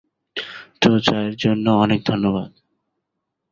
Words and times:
তো, 0.81 0.89
চায়ের 0.99 1.35
জন্য 1.35 1.65
অনেক 1.83 1.99
ধন্যবাদ। 2.05 2.49